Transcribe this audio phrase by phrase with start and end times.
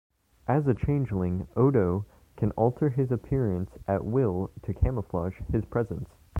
[0.47, 6.09] As a Changeling, Odo can alter his appearance at will to camouflage his presence.